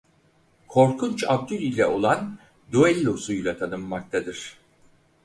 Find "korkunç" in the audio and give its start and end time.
0.67-1.23